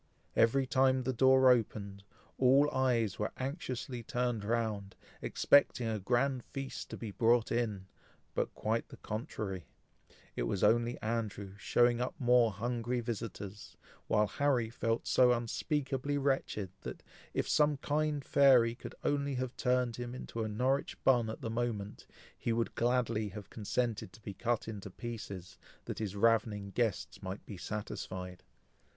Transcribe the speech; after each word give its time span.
Every 0.35 0.65
time 0.65 1.03
the 1.03 1.13
door 1.13 1.51
opened, 1.51 2.03
all 2.39 2.71
eyes 2.71 3.19
were 3.19 3.31
anxiously 3.37 4.01
turned 4.01 4.43
round, 4.43 4.95
expecting 5.21 5.87
a 5.87 5.99
grand 5.99 6.43
feast 6.43 6.89
to 6.89 6.97
be 6.97 7.11
brought 7.11 7.51
in; 7.51 7.85
but 8.33 8.51
quite 8.55 8.89
the 8.89 8.97
contrary 8.97 9.67
it 10.35 10.41
was 10.49 10.63
only 10.63 10.99
Andrew 11.03 11.55
showing 11.59 12.01
up 12.01 12.15
more 12.17 12.51
hungry 12.51 12.99
visitors; 12.99 13.77
while 14.07 14.25
Harry 14.25 14.71
felt 14.71 15.05
so 15.05 15.33
unspeakably 15.33 16.17
wretched, 16.17 16.71
that, 16.81 17.03
if 17.35 17.47
some 17.47 17.77
kind 17.77 18.25
fairy 18.25 18.73
could 18.73 18.95
only 19.03 19.35
have 19.35 19.55
turned 19.55 19.97
him 19.97 20.15
into 20.15 20.43
a 20.43 20.47
Norwich 20.47 20.97
bun 21.03 21.29
at 21.29 21.41
the 21.41 21.51
moment, 21.51 22.07
he 22.35 22.51
would 22.51 22.73
gladly 22.73 23.29
have 23.29 23.51
consented 23.51 24.11
to 24.13 24.21
be 24.23 24.33
cut 24.33 24.67
in 24.67 24.81
pieces, 24.81 25.59
that 25.85 25.99
his 25.99 26.15
ravenous 26.15 26.73
guests 26.73 27.21
might 27.21 27.45
be 27.45 27.55
satisfied. 27.55 28.41